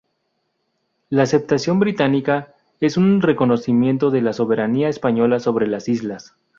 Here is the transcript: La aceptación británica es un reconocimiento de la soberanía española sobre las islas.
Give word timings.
La 1.11 1.21
aceptación 1.21 1.77
británica 1.77 2.55
es 2.79 2.97
un 2.97 3.21
reconocimiento 3.21 4.09
de 4.09 4.23
la 4.23 4.33
soberanía 4.33 4.89
española 4.89 5.39
sobre 5.39 5.67
las 5.67 5.87
islas. 5.87 6.33